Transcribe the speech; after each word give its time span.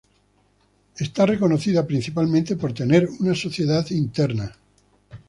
Es 0.97 1.13
reconocida 1.15 1.85
principalmente 1.85 2.55
por 2.55 2.73
tener 2.73 3.07
una 3.19 3.35
sociedad 3.35 3.85
interna. 3.91 4.51